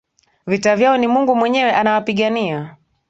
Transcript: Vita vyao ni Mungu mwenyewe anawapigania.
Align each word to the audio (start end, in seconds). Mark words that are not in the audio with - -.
Vita 0.47 0.75
vyao 0.75 0.97
ni 0.97 1.07
Mungu 1.07 1.35
mwenyewe 1.35 1.71
anawapigania. 1.75 2.75